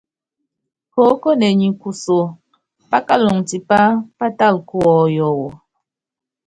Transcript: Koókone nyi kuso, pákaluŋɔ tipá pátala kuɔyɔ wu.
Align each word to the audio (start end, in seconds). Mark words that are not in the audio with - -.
Koókone 0.93 1.47
nyi 1.59 1.69
kuso, 1.81 2.19
pákaluŋɔ 2.89 3.41
tipá 3.49 3.79
pátala 4.17 4.59
kuɔyɔ 4.69 5.27
wu. 5.39 5.47